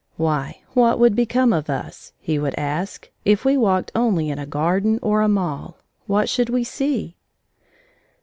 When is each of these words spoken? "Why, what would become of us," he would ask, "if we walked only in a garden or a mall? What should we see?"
"Why, 0.17 0.63
what 0.73 0.97
would 0.97 1.15
become 1.15 1.53
of 1.53 1.69
us," 1.69 2.11
he 2.19 2.39
would 2.39 2.55
ask, 2.57 3.11
"if 3.23 3.45
we 3.45 3.55
walked 3.55 3.91
only 3.93 4.31
in 4.31 4.39
a 4.39 4.47
garden 4.47 4.97
or 5.03 5.21
a 5.21 5.27
mall? 5.29 5.77
What 6.07 6.27
should 6.27 6.49
we 6.49 6.63
see?" 6.63 7.17